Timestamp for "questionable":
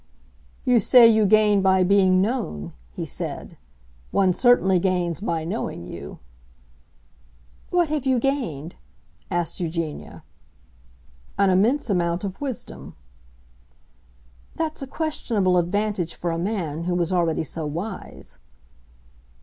14.87-15.59